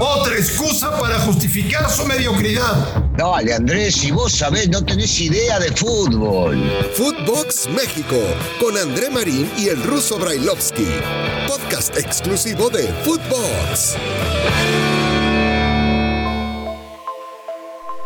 Otra 0.00 0.34
excusa 0.34 0.98
para 0.98 1.18
justificar 1.20 1.90
su 1.90 2.06
mediocridad. 2.06 3.04
Dale, 3.16 3.52
Andrés, 3.52 3.96
si 3.96 4.10
vos 4.10 4.32
sabés, 4.32 4.68
no 4.70 4.82
tenés 4.82 5.20
idea 5.20 5.58
de 5.58 5.70
fútbol. 5.72 6.56
Footbox 6.94 7.68
México, 7.68 8.16
con 8.58 8.78
André 8.78 9.10
Marín 9.10 9.50
y 9.58 9.68
el 9.68 9.82
ruso 9.82 10.18
Brailovsky. 10.18 10.86
Podcast 11.46 11.98
exclusivo 11.98 12.70
de 12.70 12.84
Footbox. 13.04 13.96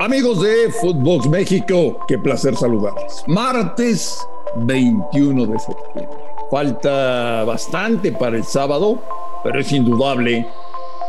Amigos 0.01 0.43
de 0.43 0.73
Footbox 0.81 1.29
México, 1.29 1.99
qué 2.09 2.19
placer 2.19 2.57
saludarles. 2.57 3.23
Martes 3.29 4.19
21 4.57 5.47
de 5.47 5.59
septiembre. 5.61 6.19
Falta 6.51 7.45
bastante 7.45 8.11
para 8.11 8.37
el 8.37 8.45
sábado, 8.45 9.01
pero 9.45 9.61
es 9.61 9.71
indudable 9.71 10.47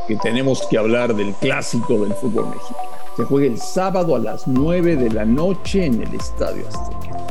que 0.08 0.16
tenemos 0.18 0.66
que 0.70 0.78
hablar 0.78 1.16
del 1.16 1.34
clásico 1.36 2.00
del 2.00 2.14
fútbol 2.14 2.48
mexicano. 2.48 2.90
Se 3.16 3.24
juega 3.26 3.48
el 3.48 3.60
sábado 3.60 4.16
a 4.16 4.20
las 4.20 4.48
9 4.48 4.96
de 4.96 5.10
la 5.12 5.24
noche 5.24 5.86
en 5.86 6.02
el 6.02 6.14
Estadio 6.16 6.68
Azteca. 6.68 7.28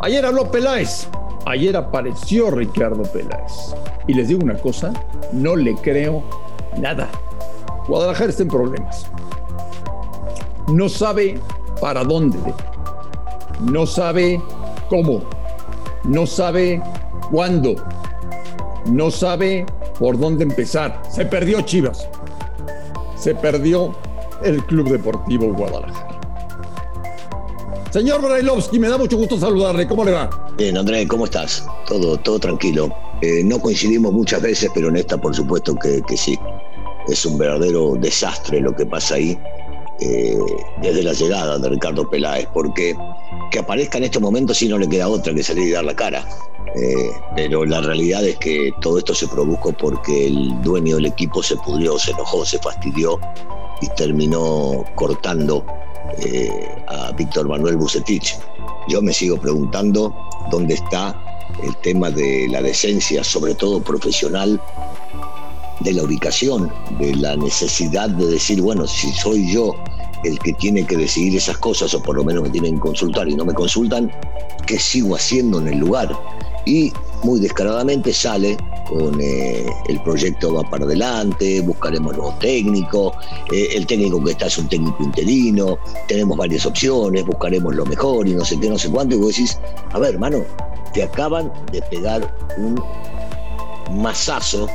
Ayer 0.00 0.24
habló 0.24 0.50
Peláez, 0.50 1.08
ayer 1.46 1.76
apareció 1.76 2.50
Ricardo 2.50 3.02
Peláez. 3.02 3.74
Y 4.06 4.14
les 4.14 4.28
digo 4.28 4.44
una 4.44 4.56
cosa, 4.56 4.92
no 5.32 5.56
le 5.56 5.74
creo 5.76 6.22
nada. 6.78 7.08
Guadalajara 7.88 8.30
está 8.30 8.42
en 8.42 8.48
problemas. 8.48 9.06
No 10.68 10.88
sabe 10.88 11.38
para 11.80 12.04
dónde, 12.04 12.38
no 13.60 13.86
sabe 13.86 14.40
cómo, 14.88 15.22
no 16.04 16.26
sabe 16.26 16.82
cuándo, 17.30 17.74
no 18.86 19.10
sabe 19.10 19.66
por 19.98 20.18
dónde 20.18 20.44
empezar. 20.44 21.02
Se 21.10 21.24
perdió 21.26 21.60
Chivas. 21.62 22.08
Se 23.24 23.34
perdió 23.34 23.96
el 24.42 24.62
Club 24.66 24.90
Deportivo 24.90 25.50
Guadalajara. 25.54 26.20
Señor 27.90 28.20
Brailovsky, 28.20 28.78
me 28.78 28.86
da 28.90 28.98
mucho 28.98 29.16
gusto 29.16 29.38
saludarle. 29.38 29.88
¿Cómo 29.88 30.04
le 30.04 30.12
va? 30.12 30.28
Bien, 30.58 30.76
André, 30.76 31.08
¿cómo 31.08 31.24
estás? 31.24 31.64
Todo, 31.86 32.18
todo 32.18 32.38
tranquilo. 32.38 32.94
Eh, 33.22 33.42
no 33.42 33.58
coincidimos 33.60 34.12
muchas 34.12 34.42
veces, 34.42 34.70
pero 34.74 34.88
en 34.88 34.96
esta, 34.96 35.16
por 35.16 35.34
supuesto, 35.34 35.74
que, 35.74 36.02
que 36.06 36.18
sí. 36.18 36.38
Es 37.08 37.24
un 37.24 37.38
verdadero 37.38 37.94
desastre 37.98 38.60
lo 38.60 38.76
que 38.76 38.84
pasa 38.84 39.14
ahí 39.14 39.38
eh, 40.00 40.38
desde 40.82 41.02
la 41.02 41.12
llegada 41.12 41.58
de 41.58 41.68
Ricardo 41.68 42.08
Peláez, 42.08 42.48
porque 42.52 42.96
que 43.50 43.58
aparezca 43.58 43.98
en 43.98 44.04
este 44.04 44.18
momento 44.18 44.52
sí 44.52 44.68
no 44.68 44.78
le 44.78 44.88
queda 44.88 45.08
otra 45.08 45.32
que 45.34 45.42
salir 45.42 45.68
y 45.68 45.70
dar 45.70 45.84
la 45.84 45.94
cara. 45.94 46.26
Eh, 46.76 47.10
pero 47.36 47.64
la 47.64 47.80
realidad 47.80 48.24
es 48.24 48.36
que 48.38 48.72
todo 48.80 48.98
esto 48.98 49.14
se 49.14 49.28
produjo 49.28 49.72
porque 49.72 50.26
el 50.26 50.60
dueño 50.62 50.96
del 50.96 51.06
equipo 51.06 51.42
se 51.42 51.56
pudrió, 51.56 51.98
se 51.98 52.10
enojó, 52.10 52.44
se 52.44 52.58
fastidió 52.58 53.20
y 53.80 53.88
terminó 53.90 54.84
cortando 54.96 55.64
eh, 56.18 56.68
a 56.88 57.12
Víctor 57.12 57.48
Manuel 57.48 57.76
Bucetich. 57.76 58.36
Yo 58.88 59.00
me 59.00 59.12
sigo 59.12 59.36
preguntando 59.36 60.14
dónde 60.50 60.74
está 60.74 61.16
el 61.62 61.76
tema 61.76 62.10
de 62.10 62.48
la 62.48 62.60
decencia, 62.60 63.22
sobre 63.22 63.54
todo 63.54 63.80
profesional, 63.80 64.60
de 65.80 65.92
la 65.92 66.02
ubicación, 66.04 66.72
de 66.98 67.14
la 67.16 67.36
necesidad 67.36 68.08
de 68.10 68.26
decir, 68.26 68.60
bueno, 68.60 68.86
si 68.86 69.12
soy 69.12 69.52
yo 69.52 69.72
el 70.24 70.38
que 70.38 70.52
tiene 70.54 70.86
que 70.86 70.96
decidir 70.96 71.36
esas 71.36 71.58
cosas, 71.58 71.94
o 71.94 72.02
por 72.02 72.16
lo 72.16 72.24
menos 72.24 72.42
me 72.44 72.50
tienen 72.50 72.74
que 72.76 72.80
consultar 72.80 73.28
y 73.28 73.34
no 73.34 73.44
me 73.44 73.52
consultan, 73.52 74.10
¿qué 74.66 74.78
sigo 74.78 75.16
haciendo 75.16 75.60
en 75.60 75.68
el 75.68 75.78
lugar? 75.78 76.16
Y 76.64 76.92
muy 77.22 77.40
descaradamente 77.40 78.12
sale 78.12 78.56
con 78.88 79.20
eh, 79.20 79.66
el 79.88 80.00
proyecto 80.02 80.54
va 80.54 80.62
para 80.62 80.84
adelante, 80.84 81.60
buscaremos 81.60 82.16
nuevos 82.16 82.38
técnicos, 82.38 83.14
eh, 83.52 83.68
el 83.74 83.86
técnico 83.86 84.22
que 84.22 84.32
está 84.32 84.46
es 84.46 84.58
un 84.58 84.68
técnico 84.68 85.02
interino, 85.02 85.78
tenemos 86.06 86.36
varias 86.36 86.66
opciones, 86.66 87.24
buscaremos 87.24 87.74
lo 87.74 87.84
mejor 87.86 88.28
y 88.28 88.34
no 88.34 88.44
sé 88.44 88.58
qué, 88.60 88.68
no 88.68 88.78
sé 88.78 88.90
cuánto, 88.90 89.14
y 89.16 89.18
vos 89.18 89.28
decís, 89.28 89.58
a 89.92 89.98
ver, 89.98 90.14
hermano, 90.14 90.44
te 90.92 91.02
acaban 91.02 91.52
de 91.72 91.82
pegar 91.82 92.34
un 92.56 92.80
masazo 94.00 94.68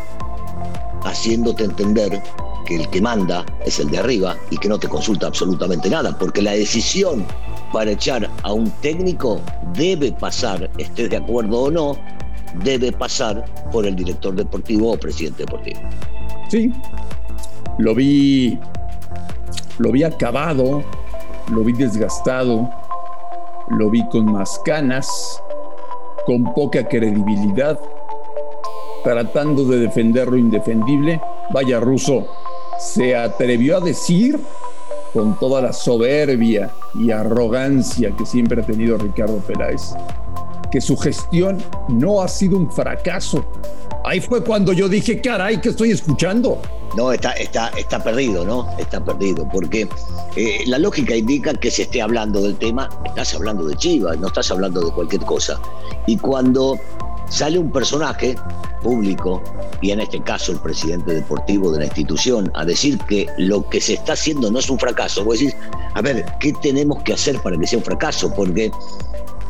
haciéndote 1.03 1.63
entender 1.63 2.21
que 2.65 2.75
el 2.75 2.89
que 2.89 3.01
manda 3.01 3.45
es 3.65 3.79
el 3.79 3.89
de 3.89 3.97
arriba 3.97 4.35
y 4.49 4.57
que 4.57 4.69
no 4.69 4.77
te 4.77 4.87
consulta 4.87 5.27
absolutamente 5.27 5.89
nada, 5.89 6.17
porque 6.17 6.41
la 6.41 6.51
decisión 6.51 7.25
para 7.73 7.91
echar 7.91 8.29
a 8.43 8.53
un 8.53 8.69
técnico 8.81 9.41
debe 9.73 10.11
pasar, 10.11 10.69
estés 10.77 11.09
de 11.09 11.17
acuerdo 11.17 11.61
o 11.63 11.71
no, 11.71 11.97
debe 12.63 12.91
pasar 12.91 13.45
por 13.71 13.85
el 13.85 13.95
director 13.95 14.35
deportivo 14.35 14.93
o 14.93 14.97
presidente 14.97 15.43
deportivo. 15.43 15.79
Sí, 16.49 16.71
lo 17.77 17.93
vi, 17.93 18.57
lo 19.77 19.91
vi 19.91 20.03
acabado, 20.03 20.83
lo 21.51 21.63
vi 21.63 21.73
desgastado, 21.73 22.69
lo 23.69 23.89
vi 23.89 24.07
con 24.09 24.31
más 24.31 24.59
canas, 24.65 25.41
con 26.25 26.53
poca 26.53 26.87
credibilidad 26.87 27.79
tratando 29.03 29.65
de 29.65 29.79
defender 29.79 30.27
lo 30.27 30.37
indefendible. 30.37 31.21
Vaya 31.51 31.79
ruso, 31.79 32.27
se 32.79 33.15
atrevió 33.15 33.77
a 33.77 33.79
decir 33.81 34.39
con 35.13 35.37
toda 35.39 35.61
la 35.61 35.73
soberbia 35.73 36.69
y 36.95 37.11
arrogancia 37.11 38.11
que 38.15 38.25
siempre 38.25 38.61
ha 38.61 38.65
tenido 38.65 38.97
Ricardo 38.97 39.37
Peláez, 39.39 39.93
que 40.71 40.81
su 40.81 40.95
gestión 40.97 41.57
no 41.87 42.21
ha 42.21 42.27
sido 42.27 42.57
un 42.57 42.71
fracaso. 42.71 43.43
Ahí 44.05 44.21
fue 44.21 44.43
cuando 44.43 44.71
yo 44.71 44.87
dije, 44.87 45.19
caray, 45.19 45.59
que 45.59 45.69
estoy 45.69 45.91
escuchando? 45.91 46.61
No, 46.95 47.11
está, 47.11 47.33
está, 47.33 47.69
está 47.77 48.01
perdido, 48.03 48.45
¿no? 48.45 48.67
Está 48.77 49.03
perdido, 49.03 49.47
porque 49.51 49.87
eh, 50.35 50.63
la 50.65 50.79
lógica 50.79 51.15
indica 51.15 51.53
que 51.53 51.69
se 51.69 51.83
esté 51.83 52.01
hablando 52.01 52.41
del 52.41 52.55
tema, 52.55 52.89
estás 53.05 53.35
hablando 53.35 53.65
de 53.65 53.75
Chivas, 53.75 54.17
no 54.17 54.27
estás 54.27 54.49
hablando 54.51 54.81
de 54.81 54.91
cualquier 54.91 55.21
cosa. 55.25 55.59
Y 56.07 56.17
cuando 56.17 56.79
sale 57.29 57.57
un 57.59 57.71
personaje 57.71 58.35
público, 58.83 59.41
y 59.81 59.91
en 59.91 60.01
este 60.01 60.21
caso 60.21 60.51
el 60.51 60.59
presidente 60.59 61.13
deportivo 61.13 61.71
de 61.71 61.79
la 61.79 61.85
institución, 61.85 62.51
a 62.55 62.65
decir 62.65 62.97
que 63.07 63.27
lo 63.37 63.67
que 63.69 63.79
se 63.79 63.93
está 63.93 64.13
haciendo 64.13 64.51
no 64.51 64.59
es 64.59 64.69
un 64.69 64.79
fracaso, 64.79 65.23
vos 65.23 65.39
decís, 65.39 65.55
a 65.93 66.01
ver, 66.01 66.25
¿qué 66.39 66.53
tenemos 66.61 67.01
que 67.03 67.13
hacer 67.13 67.39
para 67.41 67.57
que 67.57 67.67
sea 67.67 67.79
un 67.79 67.85
fracaso? 67.85 68.33
Porque 68.33 68.71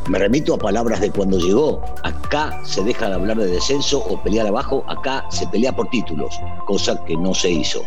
me 0.08 0.18
remito 0.18 0.54
a 0.54 0.58
palabras 0.58 1.00
de 1.00 1.10
cuando 1.10 1.38
llegó, 1.38 1.80
acá 2.02 2.60
se 2.64 2.82
deja 2.82 3.08
de 3.08 3.14
hablar 3.14 3.36
de 3.36 3.46
descenso 3.46 4.00
o 4.00 4.20
pelear 4.22 4.46
abajo, 4.46 4.84
acá 4.88 5.24
se 5.30 5.46
pelea 5.46 5.74
por 5.74 5.88
títulos, 5.90 6.40
cosa 6.66 7.02
que 7.04 7.16
no 7.16 7.34
se 7.34 7.50
hizo. 7.50 7.82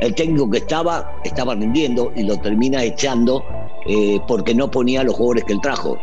El 0.00 0.14
técnico 0.14 0.50
que 0.50 0.58
estaba, 0.58 1.10
estaba 1.24 1.54
rindiendo 1.54 2.12
y 2.14 2.24
lo 2.24 2.36
termina 2.38 2.82
echando 2.82 3.44
eh, 3.86 4.20
porque 4.26 4.54
no 4.54 4.70
ponía 4.70 5.02
los 5.02 5.14
jugadores 5.14 5.44
que 5.44 5.52
él 5.54 5.60
trajo 5.60 5.98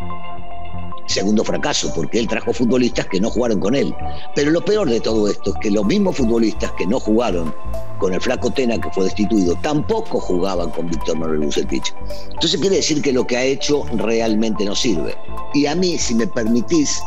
segundo 1.10 1.44
fracaso, 1.44 1.92
porque 1.94 2.20
él 2.20 2.28
trajo 2.28 2.54
futbolistas 2.54 3.08
que 3.08 3.20
no 3.20 3.30
jugaron 3.30 3.60
con 3.60 3.76
él. 3.76 3.94
Pero 4.36 4.52
lo 4.52 4.64
peor 4.64 4.90
de 4.90 5.00
todo 5.00 5.28
esto 5.28 5.52
es 5.52 5.56
que 5.62 5.72
los 5.72 5.86
mismos 5.86 6.18
futbolistas 6.18 6.72
que 6.74 6.86
no 6.86 7.00
jugaron 7.00 7.54
con 7.98 8.14
el 8.14 8.22
flaco 8.22 8.52
Tena, 8.52 8.80
que 8.80 8.90
fue 8.92 9.06
destituido, 9.06 9.56
tampoco 9.62 10.20
jugaban 10.20 10.70
con 10.70 10.88
Víctor 10.88 11.18
Manuel 11.18 11.40
Bucetich. 11.40 11.94
Entonces 12.30 12.60
quiere 12.60 12.78
decir 12.78 13.02
que 13.02 13.12
lo 13.12 13.26
que 13.26 13.38
ha 13.38 13.44
hecho 13.44 13.86
realmente 13.94 14.64
no 14.66 14.76
sirve. 14.76 15.16
Y 15.54 15.66
a 15.66 15.76
mí, 15.76 15.98
si 15.98 16.16
me 16.16 16.28
permitís 16.28 17.02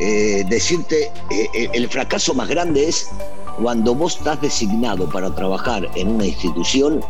eh, 0.00 0.44
decirte, 0.48 1.04
eh, 1.30 1.48
eh, 1.54 1.68
el 1.72 1.88
fracaso 1.88 2.34
más 2.34 2.48
grande 2.48 2.88
es 2.88 3.08
cuando 3.62 3.94
vos 3.94 4.18
estás 4.18 4.40
designado 4.40 5.08
para 5.08 5.34
trabajar 5.34 5.88
en 5.94 6.08
una 6.08 6.26
institución 6.26 7.00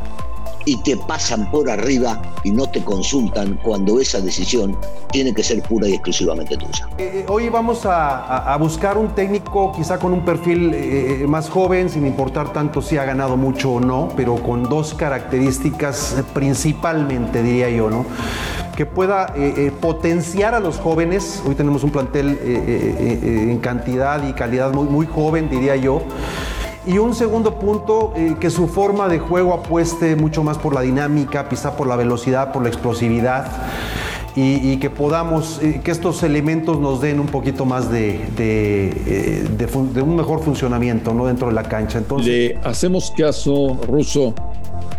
y 0.66 0.76
te 0.82 0.96
pasan 0.96 1.48
por 1.50 1.70
arriba 1.70 2.20
y 2.44 2.50
no 2.50 2.66
te 2.66 2.82
consultan 2.82 3.58
cuando 3.62 4.00
esa 4.00 4.20
decisión 4.20 4.76
tiene 5.12 5.32
que 5.32 5.42
ser 5.42 5.62
pura 5.62 5.88
y 5.88 5.94
exclusivamente 5.94 6.56
tuya. 6.56 6.88
Eh, 6.98 7.20
eh, 7.20 7.26
hoy 7.28 7.48
vamos 7.48 7.82
a, 7.84 8.54
buscar 8.58 8.98
un 8.98 9.14
técnico 9.14 9.72
quizá 9.72 9.98
con 9.98 10.12
un 10.12 10.24
perfil 10.24 10.72
eh, 10.74 11.24
más 11.28 11.48
joven, 11.48 11.88
sin 11.88 12.04
importar 12.04 12.52
tanto 12.52 12.82
si 12.82 12.98
ha 12.98 13.04
ganado 13.04 13.36
mucho 13.36 13.74
o 13.74 13.80
no, 13.80 14.08
pero 14.16 14.34
con 14.42 14.64
dos 14.64 14.92
características 14.92 16.16
principalmente, 16.34 17.42
diría 17.42 17.70
yo, 17.70 17.88
¿no? 17.88 18.04
que 18.76 18.84
pueda 18.84 19.32
potenciar 19.80 20.54
a 20.54 20.60
los 20.60 20.76
jóvenes. 20.76 21.42
Hoy 21.46 21.54
tenemos 21.54 21.82
un 21.82 21.88
plantel 21.88 22.38
en 22.42 23.56
cantidad 23.60 24.28
y 24.28 24.34
calidad 24.34 24.70
muy, 24.74 24.86
muy 24.86 25.06
joven, 25.06 25.48
diría 25.48 25.76
yo 25.76 26.02
y 26.86 26.98
un 26.98 27.14
segundo 27.14 27.58
punto, 27.58 28.12
eh, 28.16 28.36
que 28.38 28.48
su 28.50 28.68
forma 28.68 29.08
de 29.08 29.18
juego 29.18 29.52
apueste 29.54 30.14
mucho 30.14 30.44
más 30.44 30.56
por 30.58 30.74
la 30.74 30.82
dinámica, 30.82 31.48
quizá 31.48 31.76
por 31.76 31.86
la 31.86 31.96
velocidad, 31.96 32.52
por 32.52 32.62
la 32.62 32.68
explosividad. 32.68 33.50
Y, 34.38 34.76
que 34.76 34.90
podamos, 34.90 35.62
eh, 35.62 35.80
que 35.82 35.90
estos 35.90 36.22
elementos 36.22 36.78
nos 36.78 37.00
den 37.00 37.20
un 37.20 37.26
poquito 37.26 37.64
más 37.64 37.90
de, 37.90 38.20
de, 38.36 38.92
eh, 39.06 40.02
un 40.02 40.14
mejor 40.14 40.42
funcionamiento 40.42 41.14
¿no? 41.14 41.24
dentro 41.24 41.48
de 41.48 41.54
la 41.54 41.62
cancha. 41.62 41.96
Entonces, 41.96 42.26
Le 42.26 42.58
hacemos 42.62 43.14
caso, 43.16 43.80
Russo, 43.88 44.34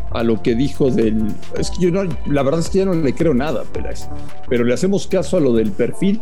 a 0.10 0.24
lo 0.24 0.42
que 0.42 0.56
dijo 0.56 0.90
del... 0.90 1.28
Es 1.56 1.69
que 1.69 1.81
yo 1.81 1.92
no, 1.92 2.10
la 2.25 2.42
verdad 2.42 2.62
es 2.62 2.69
que 2.72 2.80
ya 2.80 2.86
no 2.86 2.94
le 2.95 3.13
creo 3.13 3.36
nada, 3.36 3.63
Peláez, 3.72 4.10
pero 4.50 4.63
le 4.63 4.74
hacemos 4.74 5.06
caso 5.06 5.38
a 5.38 5.40
lo 5.40 5.54
del 5.54 5.72
perfil, 5.72 6.19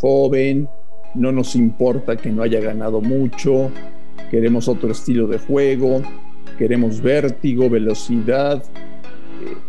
joven, 0.00 0.68
no 1.16 1.32
nos 1.32 1.56
importa 1.56 2.16
que 2.16 2.30
no 2.30 2.42
haya 2.42 2.60
ganado 2.60 3.00
mucho, 3.00 3.72
queremos 4.36 4.68
otro 4.68 4.92
estilo 4.92 5.26
de 5.26 5.38
juego. 5.38 6.02
queremos 6.58 7.00
vértigo, 7.00 7.70
velocidad. 7.70 8.62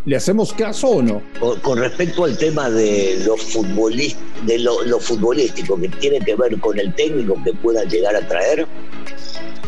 ¿Le 0.03 0.17
hacemos 0.17 0.51
caso 0.51 0.89
o 0.89 1.01
no? 1.01 1.21
Con, 1.61 1.79
respecto 1.79 2.25
al 2.25 2.37
tema 2.37 2.69
de 2.69 3.17
lo, 3.25 3.35
de 4.45 4.59
lo, 4.59 4.99
futbolístico 4.99 5.79
que 5.79 5.87
tiene 5.87 6.19
que 6.19 6.35
ver 6.35 6.59
con 6.59 6.77
el 6.77 6.93
técnico 6.95 7.41
que 7.45 7.53
pueda 7.53 7.85
llegar 7.85 8.13
a 8.17 8.27
traer, 8.27 8.67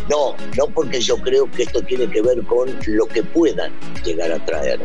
no, 0.10 0.36
no 0.58 0.66
porque 0.74 1.00
yo 1.00 1.16
creo 1.18 1.50
que 1.50 1.64
esto 1.64 1.82
tiene 1.84 2.10
que 2.10 2.22
ver 2.22 2.42
con 2.44 2.70
lo 2.88 3.06
que 3.06 3.24
puedan 3.24 3.72
llegar 4.04 4.34
a 4.34 4.46
traer 4.46 4.82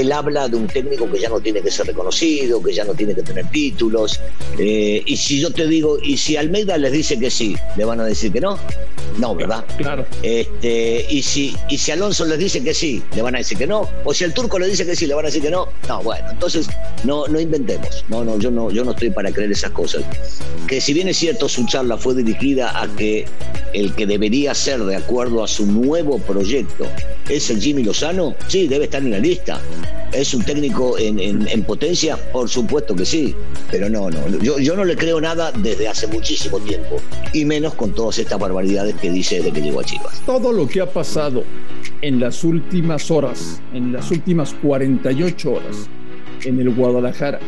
él 0.00 0.12
habla 0.12 0.48
de 0.48 0.56
un 0.56 0.66
técnico 0.66 1.10
que 1.10 1.20
ya 1.20 1.28
no 1.28 1.40
tiene 1.40 1.60
que 1.60 1.70
ser 1.70 1.86
reconocido, 1.86 2.62
que 2.62 2.72
ya 2.72 2.84
no 2.84 2.94
tiene 2.94 3.14
que 3.14 3.22
tener 3.22 3.48
títulos. 3.50 4.20
Eh, 4.58 5.02
y 5.04 5.16
si 5.16 5.40
yo 5.40 5.50
te 5.52 5.66
digo, 5.66 5.98
y 6.02 6.16
si 6.16 6.36
Almeida 6.36 6.76
les 6.78 6.92
dice 6.92 7.18
que 7.18 7.30
sí, 7.30 7.56
¿le 7.76 7.84
van 7.84 8.00
a 8.00 8.04
decir 8.04 8.32
que 8.32 8.40
no? 8.40 8.58
No, 9.18 9.34
¿verdad? 9.34 9.64
Claro. 9.76 10.04
Este, 10.22 11.06
y, 11.08 11.22
si, 11.22 11.56
y 11.68 11.78
si 11.78 11.92
Alonso 11.92 12.24
les 12.24 12.38
dice 12.38 12.62
que 12.64 12.74
sí, 12.74 13.02
¿le 13.14 13.22
van 13.22 13.36
a 13.36 13.38
decir 13.38 13.56
que 13.56 13.66
no? 13.66 13.88
O 14.04 14.12
si 14.12 14.24
el 14.24 14.34
turco 14.34 14.58
le 14.58 14.66
dice 14.66 14.84
que 14.84 14.96
sí, 14.96 15.06
¿le 15.06 15.14
van 15.14 15.24
a 15.24 15.28
decir 15.28 15.42
que 15.42 15.50
no? 15.50 15.68
No, 15.88 16.02
bueno, 16.02 16.26
entonces 16.30 16.66
no, 17.04 17.26
no 17.28 17.38
inventemos. 17.38 18.04
No, 18.08 18.24
no, 18.24 18.38
yo 18.38 18.50
no, 18.50 18.70
yo 18.70 18.84
no 18.84 18.90
estoy 18.90 19.10
para 19.10 19.30
creer 19.30 19.52
esas 19.52 19.70
cosas. 19.70 20.02
Que 20.66 20.80
si 20.80 20.92
bien 20.92 21.08
es 21.08 21.18
cierto, 21.18 21.48
su 21.48 21.64
charla 21.66 21.96
fue 21.96 22.14
dirigida 22.14 22.80
a 22.80 22.88
que 22.96 23.26
el 23.72 23.94
que 23.94 24.06
debería 24.06 24.54
ser 24.54 24.82
de 24.84 24.96
acuerdo 24.96 25.44
a 25.44 25.48
su 25.48 25.66
nuevo 25.66 26.18
proyecto 26.18 26.86
es 27.28 27.50
el 27.50 27.60
Jimmy 27.60 27.82
Lozano, 27.82 28.34
sí, 28.48 28.68
debe 28.68 28.84
estar 28.84 29.02
en 29.02 29.10
la 29.10 29.18
lista. 29.18 29.60
¿Es 30.12 30.32
un 30.32 30.44
técnico 30.44 30.96
en, 30.96 31.62
potencia? 31.64 32.16
Por 32.32 32.48
supuesto 32.48 32.94
que 32.94 33.04
sí, 33.04 33.34
pero 33.70 33.88
no, 33.88 34.10
no. 34.10 34.28
Yo, 34.38 34.58
yo, 34.60 34.76
no 34.76 34.84
le 34.84 34.96
creo 34.96 35.20
nada 35.20 35.50
desde 35.50 35.88
hace 35.88 36.06
muchísimo 36.06 36.60
tiempo, 36.60 36.96
y 37.32 37.44
menos 37.44 37.74
con 37.74 37.92
todas 37.92 38.18
estas 38.18 38.38
barbaridades 38.38 38.94
que 38.94 39.10
dice 39.10 39.36
desde 39.36 39.52
que 39.52 39.60
llegó 39.60 39.80
a 39.80 39.84
Chivas. 39.84 40.22
Todo 40.24 40.52
lo 40.52 40.68
que 40.68 40.80
ha 40.80 40.86
pasado 40.86 41.42
en 42.00 42.20
las 42.20 42.44
últimas 42.44 43.10
horas, 43.10 43.60
en 43.72 43.92
las 43.92 44.10
últimas 44.12 44.54
48 44.62 45.52
horas, 45.52 45.88
en 46.44 46.60
el 46.60 46.70
Guadalajara, 46.70 47.40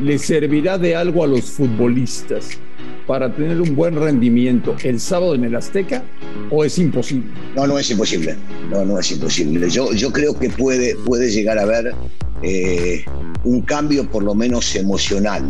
¿le 0.00 0.18
servirá 0.18 0.78
de 0.78 0.94
algo 0.94 1.24
a 1.24 1.26
los 1.26 1.42
futbolistas 1.42 2.60
para 3.06 3.32
tener 3.34 3.60
un 3.60 3.76
buen 3.76 3.94
rendimiento 3.94 4.76
el 4.82 5.00
sábado 5.00 5.34
en 5.34 5.44
el 5.44 5.54
Azteca 5.54 6.02
o 6.50 6.64
es 6.64 6.78
imposible? 6.78 7.30
No, 7.54 7.66
no 7.66 7.78
es 7.78 7.90
imposible. 7.90 8.36
No, 8.70 8.84
no 8.84 8.98
es 8.98 9.10
imposible. 9.12 9.70
Yo, 9.70 9.92
yo 9.92 10.12
creo 10.12 10.38
que 10.38 10.50
puede, 10.50 10.96
puede 10.96 11.30
llegar 11.30 11.58
a 11.58 11.62
haber 11.62 11.94
eh, 12.42 13.04
un 13.44 13.62
cambio 13.62 14.10
por 14.10 14.22
lo 14.22 14.34
menos 14.34 14.74
emocional. 14.74 15.48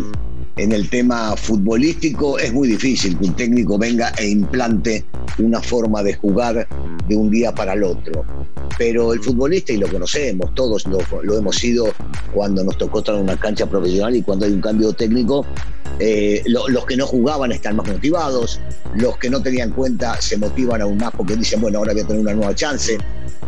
En 0.57 0.73
el 0.73 0.89
tema 0.89 1.37
futbolístico 1.37 2.39
es 2.39 2.53
muy 2.53 2.69
difícil 2.69 3.19
que 3.19 3.27
un 3.27 3.37
técnico 3.37 3.77
venga 3.77 4.13
e 4.19 4.29
implante 4.29 5.05
una 5.39 5.61
forma 5.61 6.03
de 6.03 6.15
jugar 6.15 6.67
de 7.09 7.17
un 7.17 7.31
día 7.31 7.55
para 7.55 7.75
el 7.75 7.85
otro. 7.85 8.25
Pero 8.79 9.13
el 9.13 9.23
futbolista, 9.23 9.73
y 9.73 9.79
lo 9.79 9.89
conocemos, 9.89 10.55
todos 10.55 10.87
lo, 10.87 10.99
lo 11.23 11.39
hemos 11.39 11.57
sido 11.57 11.93
cuando 12.33 12.63
nos 12.63 12.77
tocó 12.77 12.99
estar 12.99 13.15
en 13.15 13.23
una 13.23 13.39
cancha 13.39 13.67
profesional 13.67 14.15
y 14.17 14.23
cuando 14.23 14.47
hay 14.47 14.53
un 14.53 14.61
cambio 14.61 14.93
técnico, 14.93 15.47
eh, 15.99 16.43
los 16.47 16.85
que 16.85 16.97
no 16.97 17.07
jugaban 17.07 17.53
están 17.53 17.77
más 17.77 17.89
motivados, 17.89 18.61
los 18.95 19.17
que 19.17 19.31
no 19.31 19.41
tenían 19.43 19.71
cuenta 19.71 20.21
se 20.21 20.37
motivan 20.37 20.83
aún 20.83 20.99
más 20.99 21.11
porque 21.17 21.37
dicen, 21.37 21.61
bueno, 21.61 21.79
ahora 21.79 21.95
voy 21.95 22.03
a 22.03 22.07
tener 22.07 22.21
una 22.21 22.35
nueva 22.35 22.55
chance. 22.55 22.99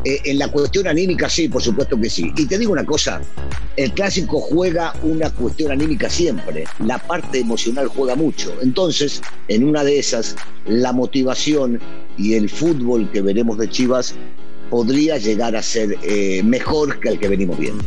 Eh, 0.04 0.20
en 0.24 0.38
la 0.38 0.48
cuestión 0.48 0.86
anímica 0.86 1.28
sí, 1.28 1.48
por 1.48 1.60
supuesto 1.60 2.00
que 2.00 2.08
sí. 2.08 2.32
Y 2.36 2.46
te 2.46 2.56
digo 2.56 2.72
una 2.72 2.86
cosa, 2.86 3.20
el 3.76 3.92
clásico 3.92 4.40
juega 4.40 4.94
una 5.02 5.28
cuestión 5.28 5.72
anímica 5.72 6.08
siempre, 6.08 6.64
la 6.78 6.98
parte 6.98 7.40
emocional 7.40 7.88
juega 7.88 8.14
mucho. 8.14 8.54
Entonces, 8.62 9.20
en 9.48 9.64
una 9.64 9.84
de 9.84 9.98
esas, 9.98 10.34
la 10.66 10.92
motivación 10.92 11.80
y 12.16 12.34
el 12.34 12.48
fútbol 12.48 13.10
que 13.12 13.20
veremos 13.20 13.58
de 13.58 13.68
Chivas 13.68 14.14
podría 14.70 15.18
llegar 15.18 15.56
a 15.56 15.62
ser 15.62 15.96
eh, 16.02 16.42
mejor 16.42 17.00
que 17.00 17.10
el 17.10 17.18
que 17.18 17.28
venimos 17.28 17.58
viendo. 17.58 17.84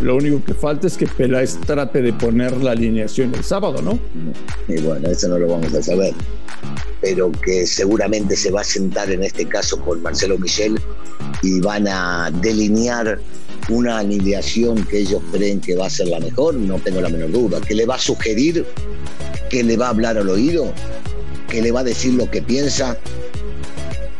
Lo 0.00 0.16
único 0.16 0.42
que 0.44 0.54
falta 0.54 0.86
es 0.86 0.96
que 0.96 1.06
Peláez 1.06 1.58
trate 1.66 2.02
de 2.02 2.12
poner 2.12 2.56
la 2.56 2.72
alineación 2.72 3.34
el 3.34 3.44
sábado, 3.44 3.82
¿no? 3.82 3.98
Y 4.68 4.80
bueno, 4.80 5.08
eso 5.08 5.28
no 5.28 5.38
lo 5.38 5.48
vamos 5.48 5.72
a 5.74 5.82
saber. 5.82 6.14
Pero 7.00 7.30
que 7.30 7.66
seguramente 7.66 8.36
se 8.36 8.50
va 8.50 8.62
a 8.62 8.64
sentar 8.64 9.10
en 9.10 9.22
este 9.22 9.46
caso 9.46 9.78
con 9.80 10.02
Marcelo 10.02 10.38
Michel 10.38 10.80
y 11.42 11.60
van 11.60 11.86
a 11.88 12.30
delinear 12.40 13.18
una 13.68 13.98
alineación 13.98 14.84
que 14.86 15.00
ellos 15.00 15.22
creen 15.30 15.60
que 15.60 15.76
va 15.76 15.86
a 15.86 15.90
ser 15.90 16.08
la 16.08 16.18
mejor, 16.18 16.54
no 16.54 16.78
tengo 16.78 17.00
la 17.00 17.08
menor 17.08 17.30
duda. 17.30 17.60
Que 17.60 17.74
le 17.74 17.86
va 17.86 17.96
a 17.96 17.98
sugerir, 17.98 18.66
que 19.50 19.62
le 19.62 19.76
va 19.76 19.86
a 19.86 19.90
hablar 19.90 20.18
al 20.18 20.28
oído, 20.28 20.72
que 21.48 21.62
le 21.62 21.70
va 21.70 21.80
a 21.80 21.84
decir 21.84 22.14
lo 22.14 22.30
que 22.30 22.42
piensa 22.42 22.96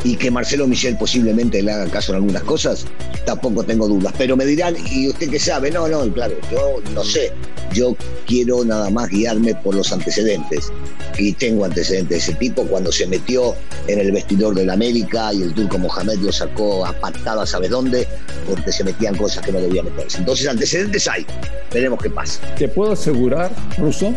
y 0.05 0.17
que 0.17 0.31
Marcelo 0.31 0.67
Michel 0.67 0.97
posiblemente 0.97 1.63
le 1.63 1.73
haga 1.73 1.87
caso 1.87 2.13
en 2.13 2.17
algunas 2.17 2.43
cosas, 2.43 2.85
tampoco 3.25 3.63
tengo 3.63 3.89
dudas. 3.89 4.13
Pero 4.19 4.37
me 4.37 4.45
dirán, 4.45 4.75
¿y 4.91 5.09
usted 5.09 5.31
qué 5.31 5.39
sabe? 5.39 5.71
No, 5.71 5.87
no, 5.89 6.13
claro, 6.13 6.35
yo 6.51 6.83
no 6.93 7.05
sé. 7.05 7.33
Yo 7.73 7.97
quiero 8.27 8.65
nada 8.65 8.91
más 8.91 9.09
guiarme 9.09 9.55
por 9.55 9.75
los 9.75 9.93
antecedentes. 9.93 10.71
Y 11.19 11.33
tengo 11.33 11.65
antecedentes 11.65 12.09
de 12.09 12.17
ese 12.17 12.35
tipo 12.35 12.65
cuando 12.67 12.91
se 12.91 13.07
metió 13.07 13.55
en 13.87 13.99
el 13.99 14.13
vestidor 14.13 14.55
del 14.55 14.71
América 14.71 15.33
y 15.33 15.43
el 15.43 15.55
turco 15.55 15.79
Mohamed 15.79 16.19
lo 16.19 16.33
sacó 16.33 16.85
a 16.85 16.93
patadas, 16.93 17.51
¿sabe 17.51 17.69
dónde? 17.69 18.07
Porque 18.49 18.73
se 18.73 18.85
metían 18.85 19.17
cosas 19.17 19.45
que 19.45 19.53
no 19.53 19.61
debían 19.61 19.87
meterse. 19.87 20.19
Entonces, 20.19 20.49
antecedentes 20.49 21.07
hay. 21.09 21.25
Veremos 21.73 22.01
qué 22.03 22.11
pasa. 22.11 22.41
Te 22.57 22.69
puedo 22.69 22.93
asegurar, 22.93 23.55
Russo, 23.79 24.13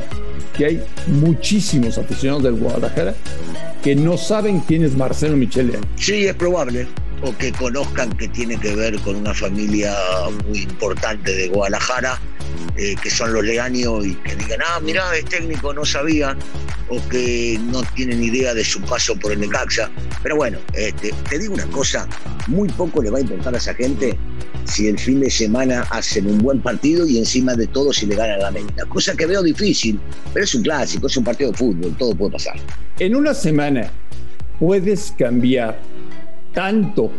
que 0.58 0.66
hay 0.66 0.84
muchísimos 1.08 1.98
aficionados 1.98 2.44
del 2.44 2.56
Guadalajara 2.56 3.14
que 3.86 3.96
no 3.96 4.18
saben 4.18 4.62
quién 4.62 4.84
es 4.84 4.98
Marcelo 4.98 5.38
Sí, 5.96 6.28
es 6.28 6.36
probable. 6.36 6.88
O 7.22 7.36
que 7.38 7.52
conozcan 7.54 8.12
que 8.18 8.28
tiene 8.28 8.58
que 8.60 8.76
ver 8.76 9.00
con 9.00 9.16
una 9.16 9.34
familia 9.34 9.96
muy 10.48 10.60
importante 10.60 11.34
de 11.34 11.48
Guadalajara, 11.48 12.20
eh, 12.78 12.96
que 13.02 13.10
son 13.10 13.34
los 13.34 13.44
Leaños, 13.44 14.06
y 14.06 14.16
que 14.16 14.36
digan, 14.36 14.60
ah, 14.68 14.80
mirá, 14.82 15.16
es 15.16 15.26
técnico, 15.26 15.74
no 15.74 15.86
sabía, 15.86 16.38
o 16.90 17.10
que 17.10 17.58
no 17.72 17.84
tienen 17.96 18.22
idea 18.22 18.54
de 18.54 18.64
su 18.64 18.82
paso 18.82 19.16
por 19.16 19.32
el 19.32 19.40
Necaxa. 19.40 19.90
Pero 20.22 20.36
bueno, 20.36 20.60
este, 20.74 21.14
te 21.30 21.40
digo 21.40 21.54
una 21.54 21.68
cosa, 21.68 22.08
muy 22.48 22.70
poco 22.70 23.02
le 23.02 23.10
va 23.10 23.18
a 23.18 23.22
importar 23.22 23.56
a 23.56 23.58
esa 23.58 23.74
gente 23.74 24.18
si 24.66 24.88
el 24.88 25.00
fin 25.00 25.20
de 25.20 25.30
semana 25.30 25.82
hacen 25.92 26.28
un 26.28 26.40
buen 26.40 26.62
partido 26.62 27.08
y 27.08 27.20
encima 27.20 27.56
de 27.56 27.68
todo 27.68 27.94
si 27.94 28.06
le 28.06 28.16
ganan 28.16 28.40
la 28.40 28.52
meta. 28.52 28.86
Cosa 28.86 29.16
que 29.16 29.26
veo 29.26 29.42
difícil, 29.42 30.00
pero 30.34 30.44
es 30.44 30.54
un 30.56 30.64
clásico, 30.64 31.08
es 31.08 31.18
un 31.18 31.24
partido 31.24 31.52
de 31.52 31.58
fútbol, 31.58 31.96
todo 31.98 32.16
puede 32.16 32.34
pasar. 32.34 32.56
En 33.00 33.16
una 33.16 33.34
semana 33.34 33.92
puedes 34.60 35.14
cambiar 35.18 35.80
tanto 36.54 37.12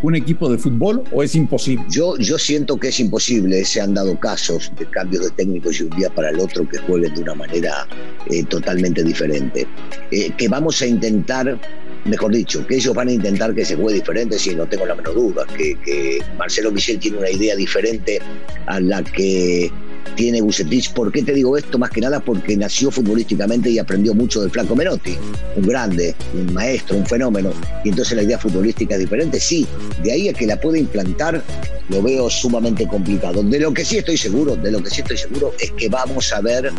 un 0.00 0.14
equipo 0.14 0.48
de 0.48 0.58
fútbol 0.58 1.02
o 1.12 1.22
es 1.22 1.34
imposible? 1.34 1.84
Yo, 1.90 2.16
yo 2.18 2.38
siento 2.38 2.78
que 2.78 2.88
es 2.88 3.00
imposible. 3.00 3.64
Se 3.64 3.80
han 3.80 3.94
dado 3.94 4.18
casos 4.18 4.72
de 4.78 4.86
cambios 4.86 5.24
de 5.24 5.30
técnicos 5.32 5.80
y 5.80 5.84
un 5.84 5.90
día 5.90 6.10
para 6.10 6.30
el 6.30 6.38
otro 6.40 6.68
que 6.68 6.78
jueguen 6.78 7.14
de 7.14 7.22
una 7.22 7.34
manera 7.34 7.86
eh, 8.30 8.44
totalmente 8.44 9.02
diferente. 9.02 9.66
Eh, 10.10 10.30
que 10.36 10.48
vamos 10.48 10.80
a 10.82 10.86
intentar 10.86 11.58
mejor 12.04 12.32
dicho, 12.32 12.66
que 12.66 12.76
ellos 12.76 12.94
van 12.94 13.08
a 13.08 13.12
intentar 13.12 13.54
que 13.54 13.64
se 13.64 13.76
juegue 13.76 13.98
diferente, 13.98 14.38
si 14.38 14.54
no 14.54 14.66
tengo 14.66 14.86
la 14.86 14.94
menor 14.94 15.14
duda, 15.14 15.46
que, 15.56 15.74
que 15.84 16.18
Marcelo 16.38 16.70
Michel 16.70 16.98
tiene 16.98 17.18
una 17.18 17.30
idea 17.30 17.54
diferente 17.54 18.18
a 18.66 18.80
la 18.80 19.02
que 19.02 19.70
tiene 20.14 20.40
Bucetich. 20.40 20.92
¿Por 20.92 21.12
qué 21.12 21.22
te 21.22 21.32
digo 21.32 21.56
esto? 21.56 21.78
Más 21.78 21.90
que 21.90 22.00
nada 22.00 22.20
porque 22.20 22.56
nació 22.56 22.90
futbolísticamente 22.90 23.70
y 23.70 23.78
aprendió 23.78 24.14
mucho 24.14 24.40
del 24.40 24.50
Flaco 24.50 24.74
Menotti, 24.74 25.16
un 25.56 25.66
grande, 25.66 26.14
un 26.34 26.52
maestro, 26.52 26.96
un 26.96 27.06
fenómeno. 27.06 27.52
Y 27.84 27.90
entonces 27.90 28.16
la 28.16 28.22
idea 28.22 28.38
futbolística 28.38 28.94
es 28.94 29.00
diferente. 29.00 29.40
Sí, 29.40 29.66
de 30.02 30.12
ahí 30.12 30.28
a 30.28 30.32
que 30.32 30.46
la 30.46 30.60
pueda 30.60 30.78
implantar 30.78 31.42
lo 31.88 32.02
veo 32.02 32.28
sumamente 32.28 32.86
complicado. 32.86 33.42
De 33.42 33.58
lo 33.58 33.72
que 33.72 33.84
sí 33.84 33.98
estoy 33.98 34.16
seguro, 34.16 34.56
de 34.56 34.70
lo 34.70 34.82
que 34.82 34.90
sí 34.90 35.00
estoy 35.00 35.16
seguro 35.16 35.54
es 35.58 35.70
que 35.72 35.88
vamos 35.88 36.32
a 36.32 36.40
ver 36.40 36.70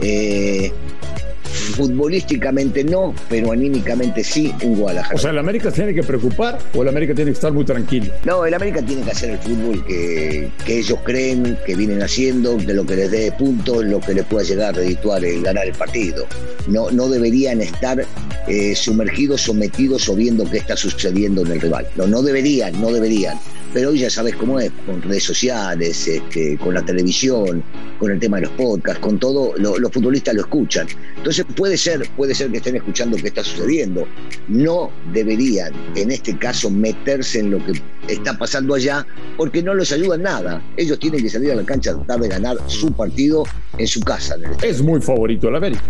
eh, 0.00 0.72
Futbolísticamente 1.76 2.82
no, 2.84 3.14
pero 3.28 3.52
anímicamente 3.52 4.24
sí 4.24 4.50
en 4.60 4.76
Guadalajara. 4.76 5.14
O 5.14 5.18
sea, 5.18 5.30
¿el 5.30 5.38
América 5.38 5.70
tiene 5.70 5.92
que 5.92 6.02
preocupar 6.02 6.58
o 6.74 6.82
el 6.82 6.88
América 6.88 7.14
tiene 7.14 7.32
que 7.32 7.34
estar 7.34 7.52
muy 7.52 7.66
tranquilo? 7.66 8.14
No, 8.24 8.46
el 8.46 8.54
América 8.54 8.80
tiene 8.80 9.02
que 9.02 9.10
hacer 9.10 9.30
el 9.30 9.38
fútbol 9.38 9.84
que, 9.84 10.50
ellos 10.66 10.98
creen, 11.04 11.58
que 11.66 11.74
vienen 11.74 12.02
haciendo, 12.02 12.56
de 12.56 12.72
lo 12.72 12.86
que 12.86 12.96
les 12.96 13.10
dé 13.10 13.30
puntos, 13.32 13.84
lo 13.84 14.00
que 14.00 14.14
les 14.14 14.24
pueda 14.24 14.44
llegar 14.44 14.70
a 14.70 14.78
redituar 14.78 15.22
el 15.22 15.42
ganar 15.42 15.66
el 15.66 15.74
partido. 15.74 16.26
No, 16.66 16.90
no 16.90 17.08
deberían 17.08 17.60
estar 17.60 18.06
eh, 18.48 18.74
sumergidos, 18.74 19.42
sometidos 19.42 20.08
o 20.08 20.14
viendo 20.14 20.48
qué 20.50 20.56
está 20.56 20.76
sucediendo 20.76 21.42
en 21.42 21.52
el 21.52 21.60
rival. 21.60 21.86
No, 21.96 22.06
no 22.06 22.22
deberían, 22.22 22.80
no 22.80 22.90
deberían 22.90 23.38
pero 23.72 23.90
hoy 23.90 24.00
ya 24.00 24.10
sabes 24.10 24.34
cómo 24.36 24.58
es, 24.60 24.70
con 24.84 25.02
redes 25.02 25.24
sociales, 25.24 26.06
este, 26.06 26.56
con 26.58 26.74
la 26.74 26.84
televisión, 26.84 27.62
con 27.98 28.10
el 28.10 28.18
tema 28.18 28.38
de 28.38 28.44
los 28.44 28.52
podcasts, 28.52 29.00
con 29.00 29.18
todo, 29.18 29.54
los 29.56 29.92
futbolistas 29.92 30.34
lo 30.34 30.42
escuchan. 30.42 30.86
Entonces 31.16 31.44
puede 31.56 31.76
ser, 31.76 32.08
puede 32.16 32.34
ser 32.34 32.50
que 32.50 32.58
estén 32.58 32.76
escuchando 32.76 33.16
qué 33.16 33.28
está 33.28 33.44
sucediendo. 33.44 34.06
No 34.48 34.90
deberían, 35.12 35.72
en 35.94 36.10
este 36.10 36.36
caso, 36.36 36.70
meterse 36.70 37.40
en 37.40 37.50
lo 37.50 37.64
que 37.64 37.72
está 38.08 38.36
pasando 38.38 38.74
allá, 38.74 39.06
porque 39.36 39.62
no 39.62 39.74
les 39.74 39.92
ayuda 39.92 40.16
nada. 40.16 40.62
Ellos 40.76 40.98
tienen 40.98 41.22
que 41.22 41.30
salir 41.30 41.52
a 41.52 41.56
la 41.56 41.64
cancha 41.64 41.90
a 41.90 41.94
tratar 41.94 42.20
de 42.20 42.28
ganar 42.28 42.56
su 42.66 42.92
partido 42.92 43.44
en 43.78 43.86
su 43.86 44.00
casa. 44.00 44.36
es 44.62 44.82
muy 44.82 45.00
favorito 45.00 45.48
el 45.48 45.56
América. 45.56 45.82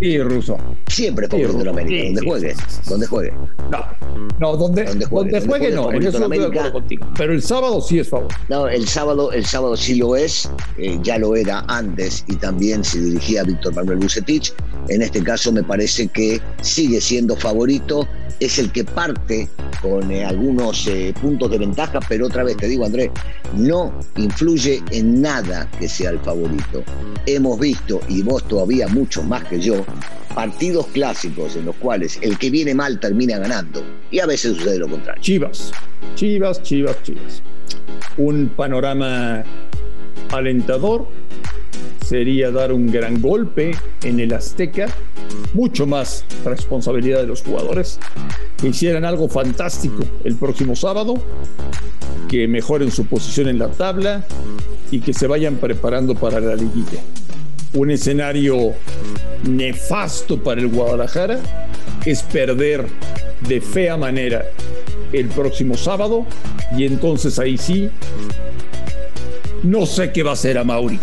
Sí, 0.00 0.18
ruso. 0.18 0.56
Siempre 0.88 1.28
favorito 1.28 1.60
el 1.60 1.68
América, 1.68 2.04
donde 2.04 2.22
juegue, 2.22 2.54
donde 2.88 3.06
juegue. 3.06 3.32
No, 3.70 3.84
No, 4.40 4.56
donde, 4.56 4.84
donde 4.84 5.06
juegue, 5.06 5.70
no, 5.70 5.90
contigo. 6.72 7.06
Pero 7.16 7.32
el 7.32 7.42
sábado 7.42 7.80
sí 7.80 8.00
es 8.00 8.08
favorito. 8.08 8.34
No, 8.48 8.68
el 8.68 8.86
sábado, 8.88 9.32
el 9.32 9.44
sábado 9.44 9.76
sí 9.76 9.96
lo 9.96 10.16
es, 10.16 10.50
eh, 10.78 10.98
ya 11.02 11.18
lo 11.18 11.36
era 11.36 11.64
antes 11.68 12.24
y 12.28 12.36
también 12.36 12.84
se 12.84 13.00
dirigía 13.00 13.42
a 13.42 13.44
Víctor 13.44 13.74
Manuel 13.74 13.98
Bucetich. 13.98 14.52
En 14.88 15.02
este 15.02 15.22
caso 15.22 15.52
me 15.52 15.62
parece 15.62 16.08
que 16.08 16.40
sigue 16.60 17.00
siendo 17.00 17.36
favorito, 17.36 18.06
es 18.40 18.58
el 18.58 18.70
que 18.72 18.84
parte 18.84 19.48
con 19.80 20.10
eh, 20.10 20.24
algunos 20.24 20.86
eh, 20.86 21.14
puntos 21.20 21.50
de 21.50 21.58
ventaja, 21.58 22.00
pero 22.08 22.26
otra 22.26 22.44
vez 22.44 22.56
te 22.56 22.66
digo, 22.66 22.84
Andrés, 22.84 23.10
no 23.54 23.92
influye 24.16 24.82
en 24.90 25.20
nada 25.20 25.70
que 25.78 25.88
sea 25.88 26.10
el 26.10 26.18
favorito. 26.20 26.82
Hemos 27.26 27.58
visto, 27.58 28.00
y 28.08 28.22
vos 28.22 28.46
todavía 28.48 28.88
mucho 28.88 29.22
más 29.22 29.44
que 29.44 29.60
yo, 29.60 29.84
partidos 30.34 30.86
clásicos 30.88 31.56
en 31.56 31.66
los 31.66 31.76
cuales 31.76 32.18
el 32.22 32.38
que 32.38 32.50
viene 32.50 32.74
mal 32.74 32.98
termina 32.98 33.38
ganando. 33.38 33.84
Y 34.10 34.20
a 34.20 34.26
veces 34.26 34.56
sucede 34.56 34.78
lo 34.78 34.88
contrario. 34.88 35.22
Chivas, 35.22 35.72
Chivas, 36.14 36.62
Chivas, 36.62 37.02
Chivas. 37.02 37.42
Un 38.16 38.48
panorama 38.48 39.44
alentador 40.30 41.06
sería 42.04 42.50
dar 42.50 42.72
un 42.72 42.90
gran 42.90 43.20
golpe 43.20 43.74
en 44.02 44.20
el 44.20 44.34
Azteca, 44.34 44.88
mucho 45.54 45.86
más 45.86 46.24
responsabilidad 46.44 47.20
de 47.20 47.26
los 47.26 47.42
jugadores, 47.42 47.98
que 48.58 48.68
hicieran 48.68 49.04
algo 49.04 49.28
fantástico 49.28 50.04
el 50.24 50.36
próximo 50.36 50.76
sábado, 50.76 51.14
que 52.28 52.46
mejoren 52.46 52.90
su 52.90 53.06
posición 53.06 53.48
en 53.48 53.58
la 53.58 53.68
tabla 53.68 54.24
y 54.90 55.00
que 55.00 55.14
se 55.14 55.26
vayan 55.26 55.56
preparando 55.56 56.14
para 56.14 56.40
la 56.40 56.54
liguilla. 56.54 57.00
Un 57.72 57.90
escenario 57.90 58.74
nefasto 59.48 60.42
para 60.42 60.60
el 60.60 60.68
Guadalajara 60.68 61.40
es 62.04 62.22
perder 62.22 62.86
de 63.48 63.60
fea 63.60 63.96
manera 63.96 64.44
el 65.12 65.28
próximo 65.28 65.76
sábado 65.76 66.26
y 66.76 66.84
entonces 66.84 67.38
ahí 67.38 67.56
sí 67.56 67.90
no 69.64 69.86
sé 69.86 70.12
qué 70.12 70.22
va 70.22 70.30
a 70.30 70.34
hacer 70.34 70.58
a 70.58 70.64
Mauri. 70.64 71.00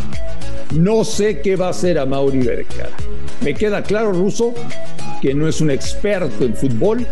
No 0.75 1.03
sé 1.03 1.41
qué 1.41 1.55
va 1.55 1.67
a 1.67 1.71
hacer 1.71 1.97
a 1.97 2.05
Mauri 2.05 2.39
Vergara. 2.39 2.91
Me 3.41 3.55
queda 3.55 3.81
claro, 3.81 4.13
Ruso, 4.13 4.53
que 5.19 5.33
no 5.33 5.47
es 5.47 5.61
un 5.61 5.71
experto 5.71 6.45
en 6.45 6.55
fútbol, 6.55 7.07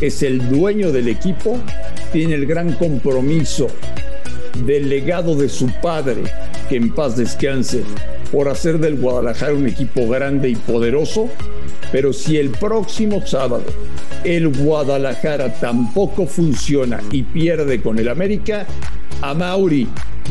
es 0.00 0.22
el 0.22 0.48
dueño 0.48 0.92
del 0.92 1.08
equipo, 1.08 1.58
tiene 2.12 2.34
el 2.34 2.46
gran 2.46 2.74
compromiso 2.74 3.66
del 4.64 4.88
legado 4.88 5.34
de 5.34 5.48
su 5.48 5.66
padre, 5.82 6.22
que 6.68 6.76
en 6.76 6.94
paz 6.94 7.16
descanse, 7.16 7.82
por 8.30 8.48
hacer 8.48 8.78
del 8.78 8.96
Guadalajara 8.96 9.54
un 9.54 9.66
equipo 9.66 10.08
grande 10.08 10.50
y 10.50 10.56
poderoso, 10.56 11.28
pero 11.90 12.12
si 12.12 12.36
el 12.38 12.50
próximo 12.50 13.26
sábado 13.26 13.64
el 14.24 14.48
Guadalajara 14.48 15.54
tampoco 15.54 16.26
funciona 16.26 17.00
y 17.10 17.22
pierde 17.22 17.80
con 17.80 17.98
el 17.98 18.08
América, 18.08 18.66
a 19.20 19.34
Mauri 19.34 19.88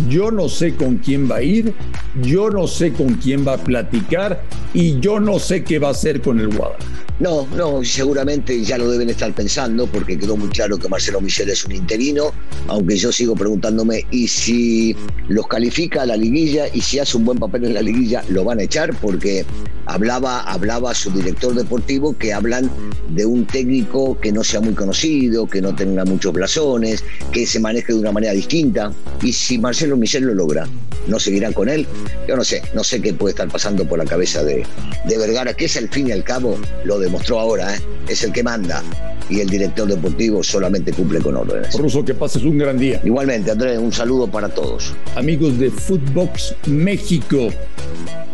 yo 0.10 0.32
no 0.32 0.50
sé 0.50 0.76
con 0.76 0.98
quién 0.98 1.30
va 1.30 1.38
a 1.38 1.44
ir, 1.44 1.74
yo 2.22 2.50
no 2.50 2.68
sé 2.68 2.94
con 2.94 3.16
quién 3.16 3.46
va 3.46 3.54
a 3.54 3.58
platicar 3.58 4.44
y 4.74 5.00
yo 5.00 5.20
no 5.20 5.40
sé 5.40 5.64
qué 5.64 5.80
va 5.80 5.90
a 5.90 5.92
hacer 5.92 6.22
con 6.22 6.40
el 6.40 6.48
Guadalajara. 6.48 7.02
No, 7.20 7.46
no, 7.56 7.84
seguramente 7.84 8.64
ya 8.64 8.80
lo 8.80 8.90
deben 8.90 9.08
estar 9.12 9.32
pensando 9.34 9.86
porque 9.86 10.18
quedó 10.18 10.36
muy 10.36 10.50
claro 10.50 10.80
que 10.80 10.90
Marcelo 10.90 11.22
Michel 11.22 11.52
es 11.52 11.64
un 11.66 11.74
interino, 11.74 12.32
aunque 12.68 12.98
yo 12.98 13.12
sigo 13.12 13.36
preguntándome, 13.36 14.08
¿y 14.10 14.28
si 14.28 14.96
los 15.28 15.46
califica 15.46 16.02
a 16.02 16.08
la 16.08 16.18
liguilla 16.18 16.66
y 16.74 16.82
si 16.82 16.98
hace 16.98 17.18
un 17.18 17.26
buen 17.26 17.38
papel 17.38 17.66
en 17.66 17.76
la 17.76 17.84
liguilla, 17.84 18.24
lo 18.30 18.44
van 18.44 18.58
a 18.58 18.64
echar? 18.64 18.96
Porque 19.00 19.46
hablaba, 19.86 20.42
hablaba 20.42 20.96
su 20.96 21.12
director 21.12 21.54
deportivo 21.54 22.18
que 22.18 22.34
hablan 22.34 22.72
de 23.10 23.24
un 23.28 23.46
técnico 23.46 23.81
que 24.22 24.32
no 24.32 24.44
sea 24.44 24.62
muy 24.62 24.74
conocido, 24.74 25.48
que 25.48 25.62
no 25.62 25.76
tenga 25.76 26.06
muchos 26.06 26.34
blasones, 26.34 27.04
que 27.32 27.46
se 27.46 27.60
maneje 27.60 27.94
de 27.94 28.00
una 28.00 28.12
manera 28.12 28.34
distinta. 28.34 28.92
Y 29.22 29.34
si 29.34 29.58
Marcelo 29.58 29.98
Michel 29.98 30.24
lo 30.24 30.34
logra, 30.34 30.68
¿no 31.08 31.20
seguirán 31.20 31.54
con 31.54 31.70
él? 31.70 31.86
Yo 32.28 32.36
no 32.36 32.44
sé, 32.44 32.62
no 32.74 32.84
sé 32.84 33.02
qué 33.02 33.14
puede 33.14 33.32
estar 33.32 33.48
pasando 33.48 33.88
por 33.88 33.98
la 33.98 34.06
cabeza 34.06 34.44
de, 34.44 34.66
de 35.08 35.18
Vergara, 35.18 35.54
que 35.54 35.66
es 35.66 35.78
al 35.78 35.90
fin 35.90 36.08
y 36.08 36.12
al 36.12 36.24
cabo 36.24 36.58
lo 36.86 37.00
de 37.00 37.10
mostró 37.10 37.40
ahora, 37.40 37.76
¿eh? 37.76 37.80
es 38.08 38.24
el 38.24 38.32
que 38.32 38.44
manda 38.44 38.84
y 39.32 39.40
el 39.40 39.50
director 39.50 39.88
deportivo 39.88 40.44
solamente 40.44 40.92
cumple 40.92 41.20
con 41.22 41.38
órdenes. 41.38 41.74
Ruso, 41.78 42.04
que 42.04 42.14
pases 42.14 42.44
un 42.44 42.58
gran 42.58 42.78
día. 42.78 43.00
Igualmente, 43.04 43.52
Andrés, 43.52 43.80
un 43.80 43.94
saludo 43.94 44.28
para 44.28 44.50
todos. 44.50 44.94
Amigos 45.16 45.58
de 45.58 45.72
Footbox 45.72 46.56
México, 46.68 47.50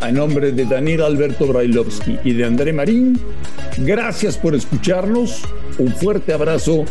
a 0.01 0.11
nombre 0.11 0.51
de 0.51 0.65
Daniel 0.65 1.01
Alberto 1.01 1.47
Brailovsky 1.47 2.19
y 2.23 2.33
de 2.33 2.45
André 2.45 2.73
Marín, 2.73 3.19
gracias 3.77 4.37
por 4.37 4.55
escucharnos, 4.55 5.41
un 5.77 5.93
fuerte 5.93 6.33
abrazo 6.33 6.85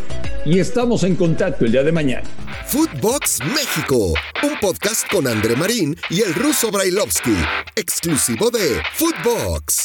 y 0.44 0.58
estamos 0.58 1.04
en 1.04 1.16
contacto 1.16 1.64
el 1.64 1.72
día 1.72 1.82
de 1.82 1.92
mañana. 1.92 2.26
Footbox 2.66 3.40
México, 3.54 4.14
un 4.42 4.58
podcast 4.60 5.10
con 5.10 5.26
André 5.26 5.56
Marín 5.56 5.96
y 6.10 6.22
el 6.22 6.34
ruso 6.34 6.70
Brailovsky, 6.70 7.36
exclusivo 7.76 8.50
de 8.50 8.80
Footbox. 8.94 9.84